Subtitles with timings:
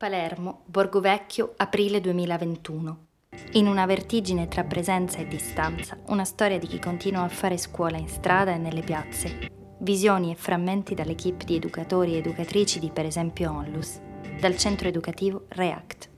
[0.00, 3.06] Palermo, Borgo Vecchio, aprile 2021.
[3.52, 7.98] In una vertigine tra presenza e distanza, una storia di chi continua a fare scuola
[7.98, 9.50] in strada e nelle piazze.
[9.80, 14.00] Visioni e frammenti dall'equipe di educatori e educatrici di per esempio Onlus,
[14.40, 16.08] dal centro educativo REACT.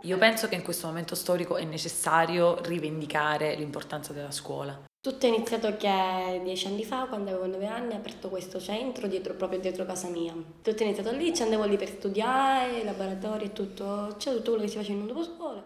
[0.00, 4.82] Io penso che in questo momento storico è necessario rivendicare l'importanza della scuola.
[5.06, 9.06] Tutto è iniziato che dieci anni fa, quando avevo nove anni, ho aperto questo centro
[9.06, 10.32] dietro, proprio dietro casa mia.
[10.32, 14.64] Tutto è iniziato lì, ci andavo lì per studiare, laboratori e tutto, c'è tutto quello
[14.64, 15.64] che si faceva in un dopo scuola.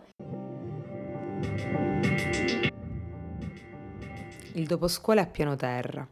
[4.52, 6.06] Il doposcuola è a piano terra,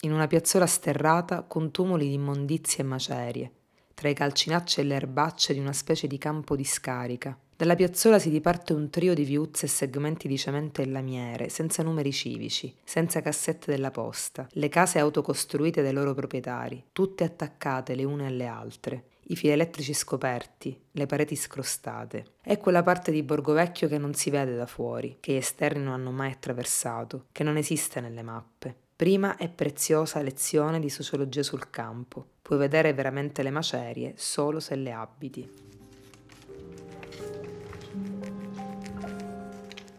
[0.00, 3.52] in una piazzola sterrata con tumuli di immondizie e macerie,
[3.92, 7.38] tra i calcinacci e le erbacce di una specie di campo di scarica.
[7.60, 11.82] Dalla piazzola si diparte un trio di viuzze e segmenti di cemento e lamiere, senza
[11.82, 18.04] numeri civici, senza cassette della posta, le case autocostruite dai loro proprietari, tutte attaccate le
[18.04, 22.28] une alle altre, i fili elettrici scoperti, le pareti scrostate.
[22.40, 25.82] È quella parte di Borgo Vecchio che non si vede da fuori, che gli esterni
[25.84, 28.74] non hanno mai attraversato, che non esiste nelle mappe.
[28.96, 32.24] Prima e preziosa lezione di sociologia sul campo.
[32.40, 35.69] Puoi vedere veramente le macerie solo se le abiti.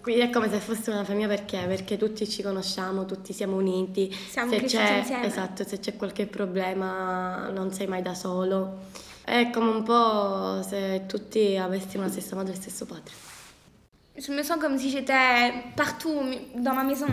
[0.02, 1.64] Qui è come se fosse una famiglia perché?
[1.68, 4.12] Perché tutti ci conosciamo, tutti siamo uniti.
[4.12, 5.26] Siamo se c'è, insieme.
[5.28, 8.80] Esatto, se c'è qualche problema non sei mai da solo.
[9.24, 13.14] È come un po' se tutti avessimo la stessa madre e lo stesso padre.
[14.18, 16.20] Je me sens comme si j'étais partout
[16.56, 17.08] dans ma maison.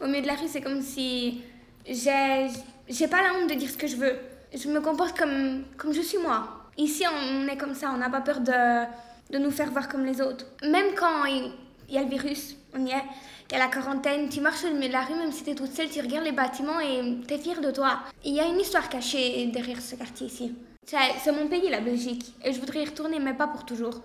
[0.00, 1.42] Au milieu de la rue, c'est comme si
[1.84, 2.48] j'ai
[2.88, 4.16] j'ai pas la honte de dire ce que je veux.
[4.54, 6.70] Je me comporte comme, comme je suis moi.
[6.76, 8.84] Ici, on est comme ça, on n'a pas peur de,
[9.30, 10.46] de nous faire voir comme les autres.
[10.62, 11.52] Même quand il
[11.90, 13.02] il y a le virus, on y est,
[13.50, 15.50] il y a la quarantaine, tu marches au milieu de la rue, même si tu
[15.50, 18.00] es toute seule, tu regardes les bâtiments et tu es fière de toi.
[18.24, 20.54] Il y a une histoire cachée derrière ce quartier ici.
[20.86, 24.02] C'est mon pays, la Belgique, et je voudrais y retourner, mais pas pour toujours.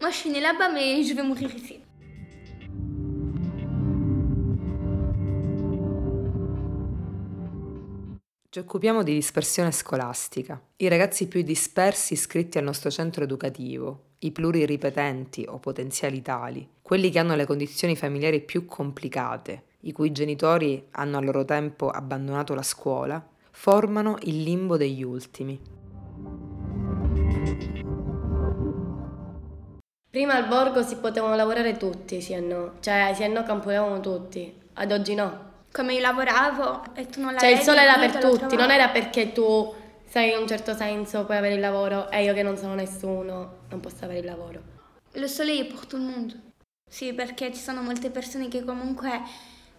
[0.00, 1.80] Moi, je suis née là-bas, mais je vais mourir ici.
[8.50, 10.58] Ci occupiamo di dispersione scolastica.
[10.76, 17.10] I ragazzi più dispersi iscritti al nostro centro educativo, i pluriripetenti o potenziali tali, quelli
[17.10, 22.54] che hanno le condizioni familiari più complicate, i cui genitori hanno a loro tempo abbandonato
[22.54, 25.60] la scuola, formano il limbo degli ultimi.
[30.10, 32.72] Prima al borgo si potevano lavorare tutti, sì e no.
[32.80, 34.50] Cioè, sì e no campovamo tutti.
[34.74, 35.44] Ad oggi no.
[35.70, 39.32] Come io lavoravo e tu non Cioè, il sole era per tutti, non era perché
[39.32, 39.74] tu
[40.16, 43.64] sei in un certo senso, puoi avere il lavoro e io che non sono nessuno
[43.68, 44.62] non posso avere il lavoro.
[45.12, 46.34] Le soleil è per tutto il mondo.
[46.90, 49.10] Sì, perché ci sono molte persone che comunque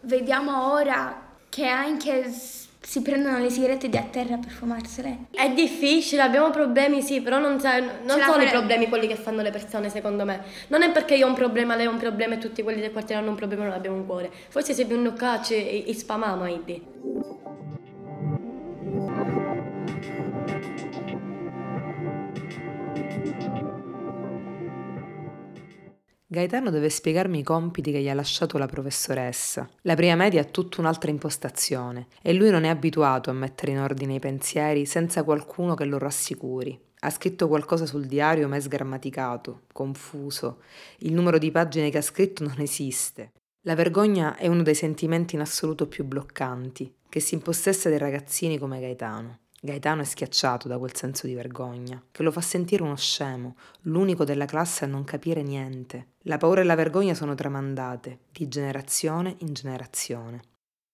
[0.01, 5.25] vediamo ora che anche si prendono le sigarette di a terra per fumarsele.
[5.31, 9.41] È difficile, abbiamo problemi, sì, però non, sa- non sono i problemi quelli che fanno
[9.41, 10.43] le persone, secondo me.
[10.67, 12.91] Non è perché io ho un problema, lei ha un problema e tutti quelli del
[12.91, 14.29] quartiere hanno un problema non abbiamo un cuore.
[14.49, 16.85] Forse se vi un cacci e, e spamamo, Ibi.
[26.29, 29.69] Gaetano deve spiegarmi i compiti che gli ha lasciato la professoressa.
[29.83, 33.79] La prima media ha tutta un'altra impostazione e lui non è abituato a mettere in
[33.79, 36.77] ordine i pensieri senza qualcuno che lo rassicuri.
[36.99, 40.63] Ha scritto qualcosa sul diario ma è sgrammaticato, confuso.
[40.97, 43.31] Il numero di pagine che ha scritto non esiste.
[43.61, 48.57] La vergogna è uno dei sentimenti in assoluto più bloccanti, che si impossessa dei ragazzini
[48.57, 49.39] come Gaetano.
[49.67, 54.23] Gaetano è schiacciato da quel senso di vergogna, che lo fa sentire uno scemo, l'unico
[54.23, 56.13] della classe a non capire niente.
[56.23, 60.41] La paura e la vergogna sono tramandate, di generazione in generazione.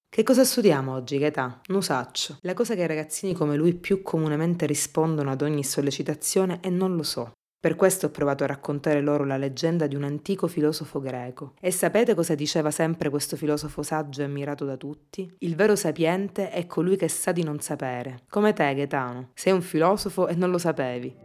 [0.09, 1.61] Che cosa studiamo oggi, Gaetà?
[1.67, 2.39] Nusaccio.
[2.41, 6.95] La cosa che i ragazzini come lui più comunemente rispondono ad ogni sollecitazione è non
[6.95, 7.31] lo so.
[7.63, 11.53] Per questo ho provato a raccontare loro la leggenda di un antico filosofo greco.
[11.61, 15.33] E sapete cosa diceva sempre questo filosofo saggio e ammirato da tutti?
[15.37, 18.23] Il vero sapiente è colui che sa di non sapere.
[18.27, 19.29] Come te, Gaetano.
[19.33, 21.15] Sei un filosofo e non lo sapevi.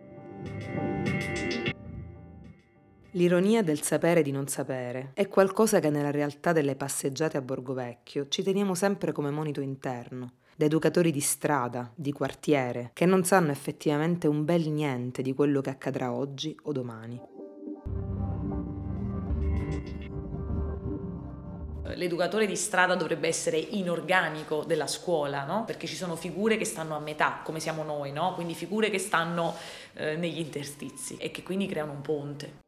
[3.11, 7.75] L'ironia del sapere di non sapere è qualcosa che nella realtà delle passeggiate a Borgo
[7.75, 13.23] Vecchio ci teniamo sempre come monito interno, da educatori di strada, di quartiere, che non
[13.23, 17.23] sanno effettivamente un bel niente di quello che accadrà oggi o domani.
[21.95, 25.63] L'educatore di strada dovrebbe essere inorganico della scuola, no?
[25.65, 28.35] Perché ci sono figure che stanno a metà, come siamo noi, no?
[28.35, 29.55] Quindi figure che stanno
[29.95, 32.67] eh, negli interstizi e che quindi creano un ponte.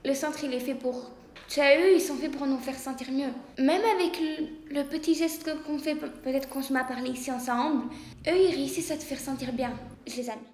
[0.00, 1.16] Le centre, il est fait pour
[1.46, 3.32] Cioè, eux, ils sont faits pour nous faire sentir mieux.
[3.58, 7.30] Même avec le, le petit geste qu'on fait, peut-être qu'on se met à parler ici
[7.30, 7.84] ensemble,
[8.26, 9.72] eux, ils réussissent à te faire sentir bien.
[10.06, 10.44] Je les aime.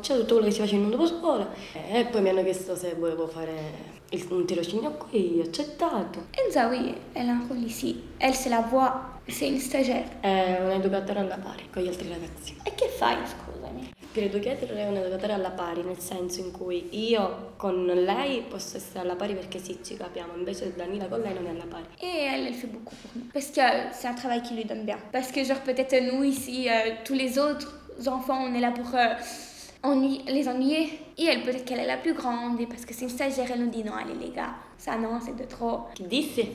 [0.00, 1.48] C'è tutto quello che si faceva dopo scuola
[1.92, 6.26] e poi mi hanno chiesto se volevo fare il, un tirocinio qui, ho accettato.
[6.32, 8.02] Enza, oui, elle a un rôle ici.
[8.18, 9.20] Elle, c'est la voix.
[9.28, 10.18] C'est une stagiaire.
[10.20, 12.56] È un educatore alla pari con gli altri ragazzi.
[12.64, 13.51] E che fai, scusami?
[14.14, 18.42] Il peer educator è un educatore alla pari, nel senso in cui io con lei
[18.42, 21.64] posso essere alla pari perché sì, ci capiamo, invece Danila con lei non è alla
[21.64, 21.84] pari.
[21.98, 23.24] Et elle, elle fait beaucoup pour nous.
[23.32, 24.98] Parce que euh, c'est un travail qui lui donne bien.
[25.12, 27.72] Parce que, genre, peut-être nous ici, euh, tous les autres
[28.06, 29.14] enfants, on est là pour euh,
[30.28, 30.90] les ennuyer.
[31.16, 32.60] Et elle, peut-être qu'elle est la plus grande.
[32.60, 35.20] Et parce que c'est une stagiaire, elle nous dit non, allez, les gars, ça non,
[35.24, 35.86] c'est de trop.
[35.96, 36.50] Che dissi?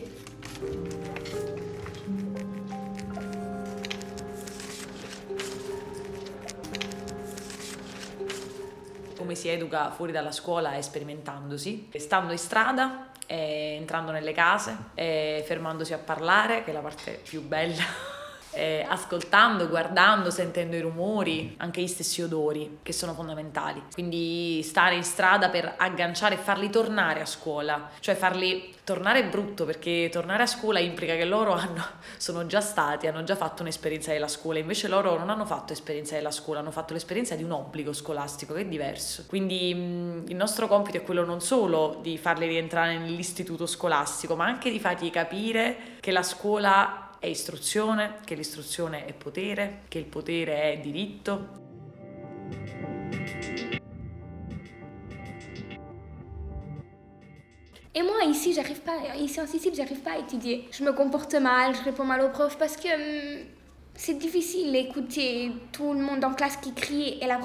[9.28, 14.78] Come si educa fuori dalla scuola è sperimentandosi, stando in strada, eh, entrando nelle case,
[14.94, 17.84] eh, fermandosi a parlare, che è la parte più bella.
[18.58, 23.82] Eh, ascoltando, guardando, sentendo i rumori, anche gli stessi odori che sono fondamentali.
[23.94, 29.28] Quindi stare in strada per agganciare e farli tornare a scuola, cioè farli tornare è
[29.28, 31.84] brutto perché tornare a scuola implica che loro hanno,
[32.18, 36.16] sono già stati, hanno già fatto un'esperienza della scuola, invece loro non hanno fatto esperienza
[36.16, 39.26] della scuola, hanno fatto l'esperienza di un obbligo scolastico che è diverso.
[39.28, 44.46] Quindi mh, il nostro compito è quello non solo di farli rientrare nell'istituto scolastico, ma
[44.46, 50.06] anche di fargli capire che la scuola è istruzione, che l'istruzione è potere, che il
[50.06, 51.66] potere è diritto.
[57.92, 60.68] Et moi, ici, j'arrive pas, ici en Sicile, j'arrive pas à étudier.
[60.72, 63.57] Je me comporte mal, je réponds mal aux profs parce que hum,
[63.98, 67.40] c'est difficile d'écouter tout il mondo in classe che crie e la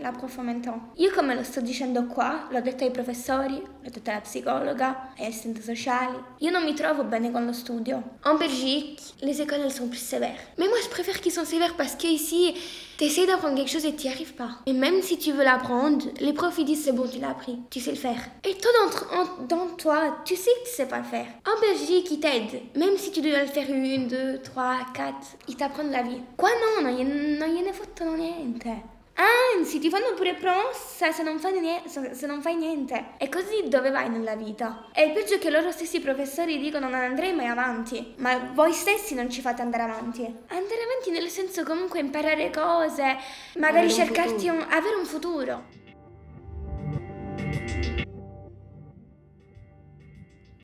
[0.00, 0.80] la prof en même temps.
[0.96, 5.26] Io come lo sto dicendo qua, l'ho detto ai professori, l'ho detto alla psicologa, agli
[5.26, 6.16] assistenti sociali.
[6.38, 8.02] Io non mi trovo bene con lo studio.
[8.24, 10.40] En Belgique, les écoles elles sont plus sévères.
[10.56, 12.54] Mais moi je préfère qu'ils sont sévères parce que ici,
[13.02, 14.50] t'essayes d'apprendre quelque chose et t'y arrives pas.
[14.64, 17.80] Et même si tu veux l'apprendre, les profs disent c'est bon, tu l'as appris, tu
[17.80, 18.20] sais le faire.
[18.48, 21.26] Et toi dans, dans toi, tu sais que tu sais pas le faire.
[21.44, 22.62] En Belgique, ils t'aident.
[22.76, 26.20] Même si tu dois le faire une, deux, trois, quatre, ils t'apprennent la vie.
[26.36, 28.68] Qua no, non gliene, non gliene fottono niente.
[29.14, 33.10] Anzi, ti fanno pure promossa se non, fai niente, se non fai niente.
[33.18, 34.88] E così dove vai nella vita?
[34.92, 38.14] E il peggio è che loro stessi professori dicono non andrei mai avanti.
[38.16, 40.22] Ma voi stessi non ci fate andare avanti.
[40.22, 43.16] Andare avanti nel senso comunque imparare cose,
[43.56, 45.80] magari Avere cercarti un, avere un futuro.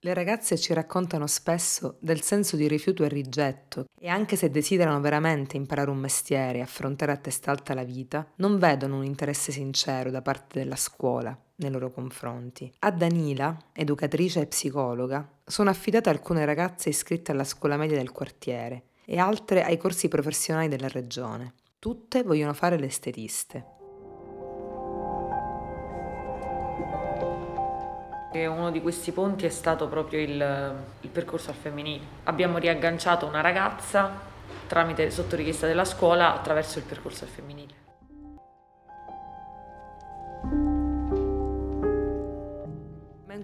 [0.00, 5.00] Le ragazze ci raccontano spesso del senso di rifiuto e rigetto e anche se desiderano
[5.00, 9.50] veramente imparare un mestiere e affrontare a testa alta la vita, non vedono un interesse
[9.50, 12.72] sincero da parte della scuola nei loro confronti.
[12.80, 18.84] A Danila, educatrice e psicologa, sono affidate alcune ragazze iscritte alla scuola media del quartiere
[19.04, 21.54] e altre ai corsi professionali della regione.
[21.78, 22.90] Tutte vogliono fare le
[28.30, 32.04] E uno di questi ponti è stato proprio il, il percorso al femminile.
[32.24, 34.26] Abbiamo riagganciato una ragazza
[34.66, 37.77] tramite sotto richiesta della scuola attraverso il percorso al femminile.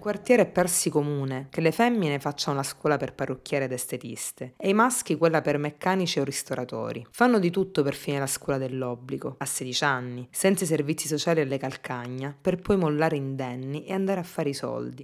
[0.05, 4.69] Quartiere è persi comune che le femmine facciano la scuola per parrucchiere ed estetiste e
[4.69, 7.03] i maschi quella per meccanici o ristoratori.
[7.09, 11.41] Fanno di tutto per finire la scuola dell'obbligo, a 16 anni, senza i servizi sociali
[11.41, 15.03] alle calcagna, per poi mollare indenni e andare a fare i soldi.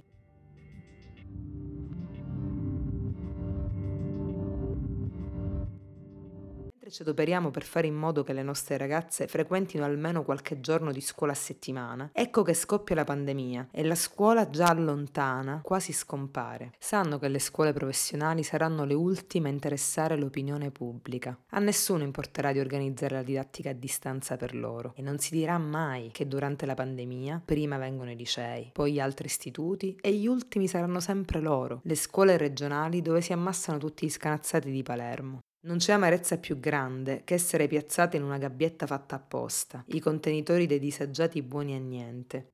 [6.92, 11.00] Ci adoperiamo per fare in modo che le nostre ragazze frequentino almeno qualche giorno di
[11.00, 16.72] scuola a settimana, ecco che scoppia la pandemia e la scuola già lontana quasi scompare.
[16.78, 21.36] Sanno che le scuole professionali saranno le ultime a interessare l'opinione pubblica.
[21.50, 25.56] A nessuno importerà di organizzare la didattica a distanza per loro e non si dirà
[25.56, 30.26] mai che durante la pandemia prima vengono i licei, poi gli altri istituti e gli
[30.26, 35.40] ultimi saranno sempre loro, le scuole regionali dove si ammassano tutti gli scanazzati di Palermo.
[35.64, 40.66] Non c'è amarezza più grande che essere piazzate in una gabbietta fatta apposta, i contenitori
[40.66, 42.50] dei disagiati buoni a niente.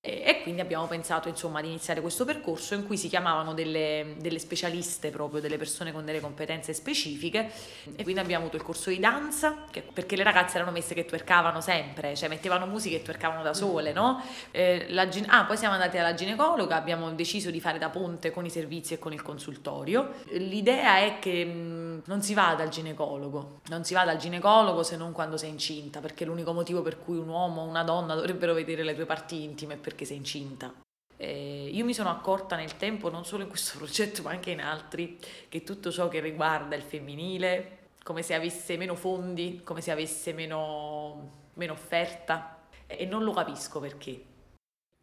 [0.00, 4.38] E, quindi abbiamo pensato insomma di iniziare questo percorso in cui si chiamavano delle, delle
[4.38, 7.50] specialiste proprio, delle persone con delle competenze specifiche
[7.96, 11.04] e quindi abbiamo avuto il corso di danza che, perché le ragazze erano messe che
[11.04, 14.22] twercavano sempre, cioè mettevano musica e twercavano da sole, no?
[14.52, 18.44] Eh, la, ah, poi siamo andati alla ginecologa, abbiamo deciso di fare da ponte con
[18.44, 20.12] i servizi e con il consultorio.
[20.30, 24.96] L'idea è che mh, non si va dal ginecologo, non si va dal ginecologo se
[24.96, 28.54] non quando sei incinta, perché l'unico motivo per cui un uomo o una donna dovrebbero
[28.54, 30.72] vedere le tue parti intime è perché sei incinta.
[31.16, 34.60] Eh, io mi sono accorta nel tempo, non solo in questo progetto ma anche in
[34.60, 35.18] altri,
[35.48, 40.32] che tutto ciò che riguarda il femminile, come se avesse meno fondi, come se avesse
[40.32, 44.24] meno, meno offerta, e non lo capisco perché.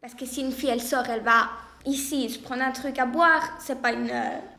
[0.00, 1.50] Parce que si une fille elle sort, elle va
[1.84, 4.12] ici se prendre un truc à boire, c'est pas une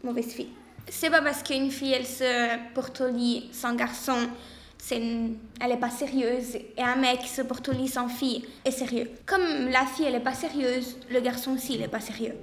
[0.04, 0.52] mauvaise fille.
[0.90, 4.30] C'est pas parce qu'une fille elle se porte au lit sans garçon,
[4.78, 5.02] c'est
[5.60, 9.10] elle est pas sérieuse, et un mec se porte au lit sans fille est sérieux.
[9.26, 12.36] Comme la fille elle est pas sérieuse, le garçon aussi il est pas sérieux.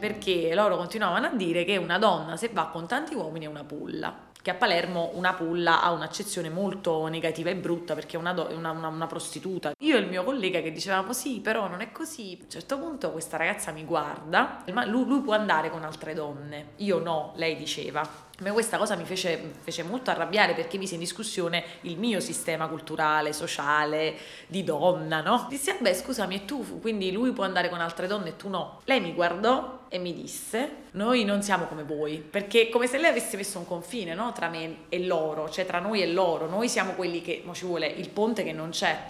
[0.00, 3.64] Perché loro continuavano a dire che una donna se va con tanti uomini è una
[3.64, 4.27] pulla.
[4.40, 8.48] Che a Palermo una pulla ha un'accezione molto negativa e brutta perché è una, do-
[8.54, 9.72] una- una- una prostituta.
[9.80, 12.36] Io e il mio collega che dicevamo sì, però non è così.
[12.40, 16.14] A un certo punto questa ragazza mi guarda, ma lui, lui può andare con altre
[16.14, 16.72] donne.
[16.76, 18.26] Io no, lei diceva.
[18.40, 22.20] A me questa cosa mi fece, fece molto arrabbiare perché mise in discussione il mio
[22.20, 24.14] sistema culturale, sociale,
[24.46, 25.46] di donna, no?
[25.48, 26.80] Dissi, vabbè scusami, e tu?
[26.80, 28.80] Quindi lui può andare con altre donne e tu no?
[28.84, 33.10] Lei mi guardò e mi disse, noi non siamo come voi, perché come se lei
[33.10, 34.30] avesse messo un confine, no?
[34.32, 37.66] Tra me e loro, cioè tra noi e loro, noi siamo quelli che, ma ci
[37.66, 39.06] vuole il ponte che non c'è.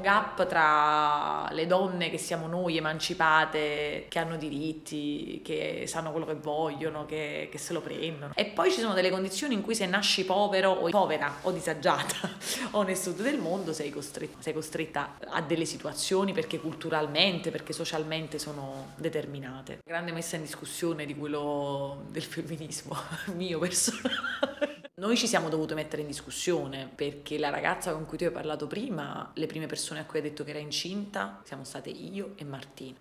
[0.00, 6.34] Gap tra le donne che siamo noi emancipate, che hanno diritti, che sanno quello che
[6.34, 8.32] vogliono, che, che se lo prendono.
[8.34, 12.30] E poi ci sono delle condizioni in cui se nasci povero o povera o disagiata
[12.72, 17.72] o nel sud del mondo sei costretta, sei costretta a delle situazioni perché culturalmente, perché
[17.72, 19.80] socialmente sono determinate.
[19.84, 22.96] Grande messa in discussione di quello del femminismo
[23.34, 24.69] mio personale.
[25.00, 28.66] Noi ci siamo dovute mettere in discussione perché la ragazza con cui tu hai parlato
[28.66, 32.44] prima, le prime persone a cui hai detto che era incinta, siamo state io e
[32.44, 32.98] Martina.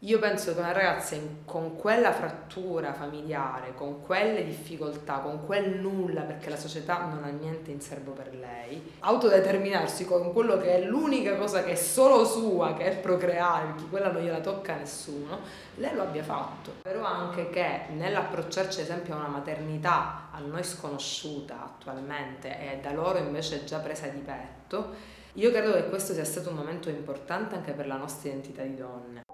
[0.00, 6.20] Io penso che una ragazza con quella frattura familiare, con quelle difficoltà, con quel nulla,
[6.20, 10.84] perché la società non ha niente in serbo per lei, autodeterminarsi con quello che è
[10.84, 14.76] l'unica cosa che è solo sua, che è procreare, perché quella non gliela tocca a
[14.76, 15.38] nessuno,
[15.76, 16.72] lei lo abbia fatto.
[16.82, 22.92] Però anche che nell'approcciarci ad esempio a una maternità a noi sconosciuta attualmente e da
[22.92, 24.92] loro invece già presa di petto,
[25.32, 28.76] io credo che questo sia stato un momento importante anche per la nostra identità di
[28.76, 29.25] donne.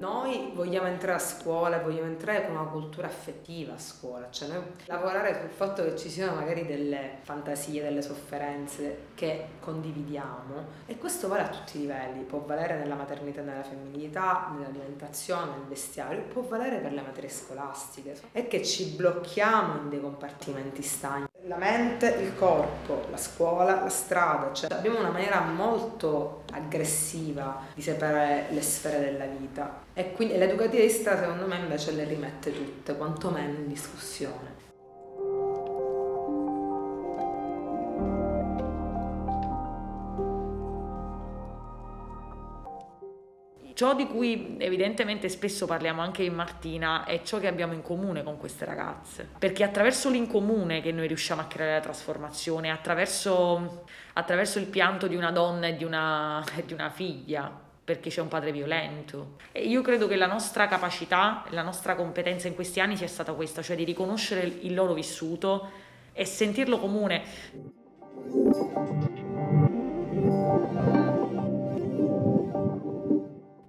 [0.00, 4.62] Noi vogliamo entrare a scuola, vogliamo entrare con una cultura affettiva a scuola, cioè noi
[4.86, 11.28] lavorare sul fatto che ci siano magari delle fantasie, delle sofferenze che condividiamo e questo
[11.28, 16.40] vale a tutti i livelli, può valere nella maternità nella femminilità, nell'alimentazione, nel vestiario, può
[16.40, 18.18] valere per le materie scolastiche.
[18.32, 21.29] È che ci blocchiamo in dei compartimenti stagni.
[21.50, 27.82] La mente, il corpo, la scuola, la strada, cioè abbiamo una maniera molto aggressiva di
[27.82, 32.52] separare le sfere della vita e quindi l'educativa di strada secondo me invece le rimette
[32.52, 34.69] tutte, quantomeno in discussione.
[43.80, 48.22] Ciò di cui evidentemente spesso parliamo anche in Martina è ciò che abbiamo in comune
[48.22, 54.58] con queste ragazze, perché attraverso l'incomune che noi riusciamo a creare la trasformazione, attraverso, attraverso
[54.58, 57.50] il pianto di una donna e di una, di una figlia,
[57.82, 59.36] perché c'è un padre violento.
[59.50, 63.32] E io credo che la nostra capacità, la nostra competenza in questi anni sia stata
[63.32, 65.70] questa, cioè di riconoscere il loro vissuto
[66.12, 67.22] e sentirlo comune.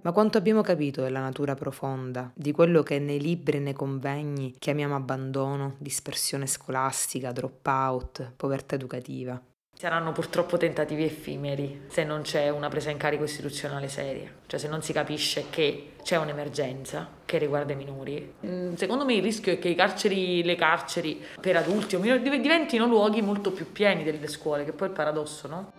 [0.02, 4.52] Ma quanto abbiamo capito della natura profonda, di quello che nei libri e nei convegni
[4.58, 9.40] chiamiamo abbandono, dispersione scolastica, drop out, povertà educativa?
[9.74, 14.68] Saranno purtroppo tentativi effimeri se non c'è una presa in carico istituzionale seria, cioè se
[14.68, 18.34] non si capisce che c'è un'emergenza che riguarda i minori.
[18.44, 22.40] Mm, Secondo me il rischio è che carceri, le carceri per adulti o minori div-
[22.40, 25.72] diventino luoghi molto più pieni delle scuole, che poi è il paradosso, no?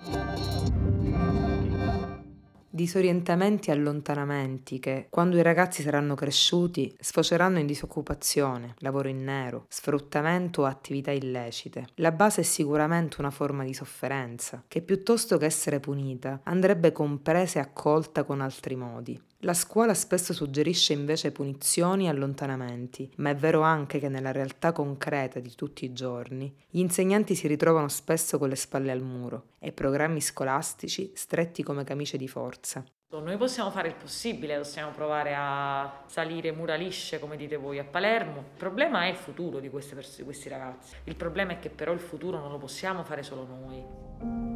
[2.74, 9.66] Disorientamenti e allontanamenti che, quando i ragazzi saranno cresciuti, sfoceranno in disoccupazione, lavoro in nero,
[9.68, 11.90] sfruttamento o attività illecite.
[11.96, 17.60] La base è sicuramente una forma di sofferenza, che piuttosto che essere punita, andrebbe compresa
[17.60, 19.22] e accolta con altri modi.
[19.44, 24.72] La scuola spesso suggerisce invece punizioni e allontanamenti, ma è vero anche che nella realtà
[24.72, 29.48] concreta di tutti i giorni gli insegnanti si ritrovano spesso con le spalle al muro
[29.60, 32.86] e programmi scolastici stretti come camicie di forza.
[33.10, 37.84] Noi possiamo fare il possibile, possiamo provare a salire mura lisce, come dite voi, a
[37.84, 38.38] Palermo.
[38.40, 40.96] Il problema è il futuro di, pers- di questi ragazzi.
[41.04, 44.53] Il problema è che però il futuro non lo possiamo fare solo noi.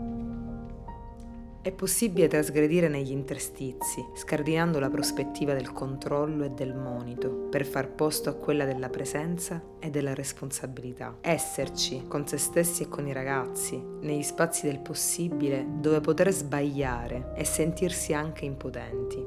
[1.68, 7.90] È possibile trasgredire negli interstizi, scardinando la prospettiva del controllo e del monito, per far
[7.90, 11.18] posto a quella della presenza e della responsabilità.
[11.20, 17.34] Esserci con se stessi e con i ragazzi, negli spazi del possibile dove poter sbagliare
[17.36, 19.27] e sentirsi anche impotenti.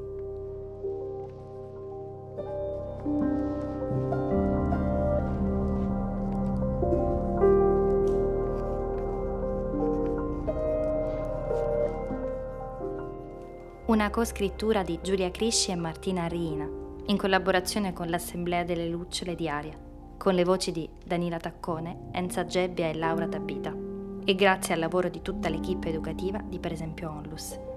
[14.01, 16.67] Una coscrittura di Giulia Crisci e Martina Rina,
[17.05, 19.77] in collaborazione con l'Assemblea delle Lucciole di Aria,
[20.17, 23.71] con le voci di Danila Taccone, Enza Gebbia e Laura Tabita,
[24.25, 27.70] e grazie al lavoro di tutta l'equipe educativa di Per esempio Onlus.